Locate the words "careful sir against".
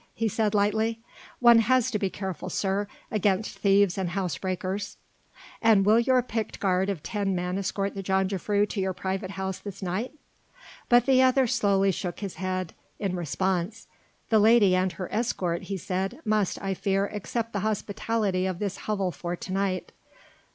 2.09-3.59